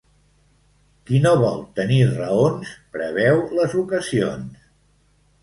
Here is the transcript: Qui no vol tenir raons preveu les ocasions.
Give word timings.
Qui 1.09 1.19
no 1.25 1.33
vol 1.43 1.61
tenir 1.81 1.99
raons 2.15 2.73
preveu 2.97 3.45
les 3.61 3.77
ocasions. 3.83 4.67